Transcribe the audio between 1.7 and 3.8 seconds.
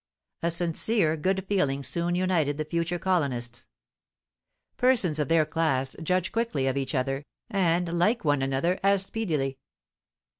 soon united the future colonists.